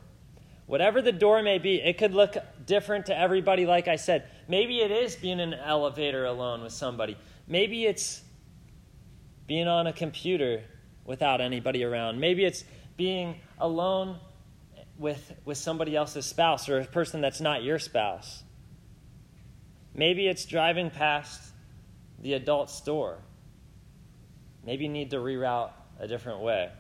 Whatever 0.67 1.01
the 1.01 1.13
door 1.13 1.43
may 1.43 1.59
be, 1.59 1.77
it 1.77 1.99
could 1.99 2.13
look 2.13 2.37
different 2.65 3.07
to 3.07 3.17
everybody, 3.17 3.67
like 3.67 3.87
I 3.87 3.97
said. 3.97 4.29
Maybe 4.49 4.81
it 4.81 4.91
is 4.91 5.15
being 5.15 5.39
in 5.39 5.53
an 5.53 5.61
elevator 5.61 6.25
alone 6.25 6.63
with 6.63 6.73
somebody. 6.73 7.17
Maybe 7.47 7.87
it's 7.87 8.23
being 9.47 9.69
on 9.69 9.87
a 9.87 9.93
computer 9.93 10.63
without 11.05 11.41
anybody 11.41 11.85
around. 11.85 12.19
Maybe 12.19 12.45
it's 12.45 12.65
being 12.97 13.37
alone 13.59 14.19
with, 14.99 15.33
with 15.45 15.59
somebody 15.59 15.95
else's 15.95 16.27
spouse 16.27 16.69
or 16.69 16.81
a 16.81 16.85
person 16.85 17.21
that's 17.21 17.41
not 17.41 17.63
your 17.63 17.79
spouse. 17.79 18.43
Maybe 19.95 20.27
it's 20.27 20.45
driving 20.45 20.91
past 20.91 21.53
the 22.27 22.33
adult 22.33 22.69
store. 22.69 23.19
Maybe 24.65 24.83
you 24.83 24.91
need 24.91 25.11
to 25.13 25.19
reroute 25.19 25.71
a 26.01 26.09
different 26.09 26.41
way. 26.41 26.73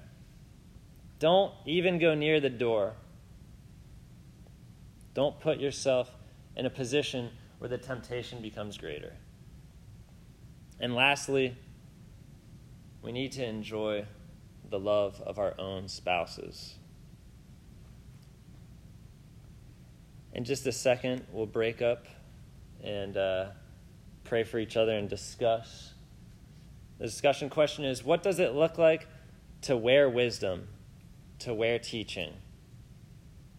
Don't 1.21 1.55
even 1.65 2.01
go 2.01 2.17
near 2.17 2.41
the 2.41 2.51
door. 2.51 2.95
Don't 5.15 5.39
put 5.39 5.61
yourself 5.61 6.11
in 6.57 6.67
a 6.67 6.71
position 6.71 7.31
where 7.59 7.69
the 7.69 7.79
temptation 7.79 8.43
becomes 8.43 8.77
greater. 8.77 9.13
And 10.81 10.97
lastly, 10.97 11.57
we 13.01 13.13
need 13.13 13.31
to 13.33 13.47
enjoy 13.47 14.05
the 14.69 14.81
love 14.81 15.23
of 15.25 15.39
our 15.39 15.55
own 15.61 15.87
spouses. 15.87 16.75
In 20.33 20.43
just 20.43 20.67
a 20.67 20.73
second, 20.73 21.25
we'll 21.31 21.47
break 21.47 21.83
up 21.83 22.07
and 22.83 23.17
uh, 23.17 23.51
pray 24.27 24.45
for 24.45 24.59
each 24.59 24.77
other 24.77 24.93
and 24.93 25.09
discuss. 25.09 25.95
The 26.99 27.05
discussion 27.05 27.49
question 27.49 27.85
is 27.85 28.05
what 28.05 28.23
does 28.23 28.39
it 28.39 28.55
look 28.55 28.79
like 28.79 29.07
to 29.63 29.77
wear 29.77 30.09
wisdom, 30.09 30.69
to 31.41 31.55
wear 31.55 31.79
teaching? 31.79 32.33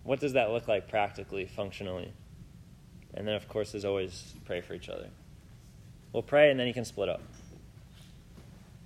What 0.03 0.19
does 0.19 0.33
that 0.33 0.51
look 0.51 0.67
like 0.67 0.87
practically, 0.87 1.45
functionally? 1.45 2.13
And 3.13 3.27
then, 3.27 3.35
of 3.35 3.47
course, 3.47 3.75
as 3.75 3.83
always, 3.83 4.33
pray 4.45 4.61
for 4.61 4.73
each 4.73 4.89
other. 4.89 5.09
We'll 6.13 6.23
pray 6.23 6.51
and 6.51 6.59
then 6.59 6.67
you 6.67 6.73
can 6.73 6.85
split 6.85 7.09
up. 7.09 7.21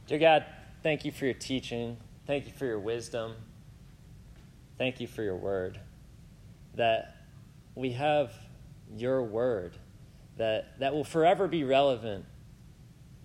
Dear 0.08 0.20
God, 0.20 0.46
thank 0.84 1.06
you 1.06 1.12
for 1.12 1.26
your 1.26 1.34
teaching. 1.34 1.98
Thank 2.28 2.46
you 2.46 2.52
for 2.52 2.66
your 2.66 2.80
wisdom. 2.80 3.34
Thank 4.78 5.00
you 5.00 5.08
for 5.08 5.22
your 5.22 5.36
word. 5.36 5.80
That 6.76 7.16
we 7.76 7.92
have 7.92 8.34
your 8.96 9.24
word 9.24 9.78
that, 10.42 10.80
that 10.80 10.92
will 10.92 11.04
forever 11.04 11.48
be 11.48 11.64
relevant 11.64 12.26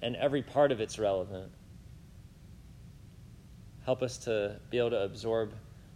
and 0.03 0.15
every 0.17 0.43
part 0.43 0.71
of 0.71 0.83
it's 0.83 0.99
relevant. 0.99 1.51
Help 3.87 4.03
us 4.03 4.19
to 4.19 4.61
be 4.69 4.77
able 4.77 4.91
to 4.91 5.03
absorb 5.03 5.55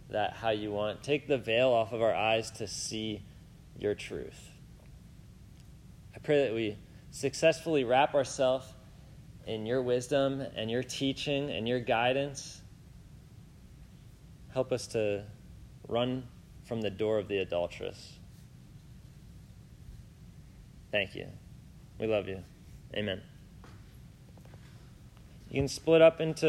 that 0.09 0.33
how 0.33 0.49
you 0.49 0.71
want. 0.71 1.03
Take 1.03 1.27
the 1.27 1.37
veil 1.37 1.69
off 1.69 1.93
of 1.93 2.01
our 2.01 2.13
eyes 2.13 2.49
to 2.51 2.65
see 2.65 3.21
your 3.77 3.93
truth. 3.93 4.49
I 6.15 6.17
pray 6.17 6.43
that 6.43 6.55
we 6.55 6.79
successfully 7.11 7.83
wrap 7.83 8.15
ourselves 8.15 8.65
in 9.45 9.67
your 9.67 9.83
wisdom 9.83 10.41
and 10.55 10.71
your 10.71 10.81
teaching 10.81 11.51
and 11.51 11.67
your 11.67 11.79
guidance. 11.79 12.61
Help 14.53 14.71
us 14.71 14.87
to 14.87 15.23
run 15.87 16.23
from 16.63 16.81
the 16.81 16.89
door 16.89 17.19
of 17.19 17.27
the 17.27 17.37
adulteress. 17.37 18.17
Thank 20.91 21.15
you. 21.15 21.27
We 21.99 22.07
love 22.07 22.27
you. 22.27 22.43
Amen. 22.95 23.21
You 25.49 25.61
can 25.61 25.67
split 25.67 26.01
up 26.01 26.19
into 26.21 26.47